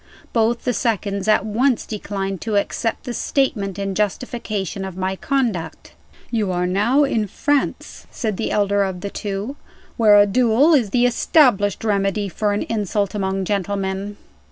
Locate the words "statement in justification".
3.19-4.83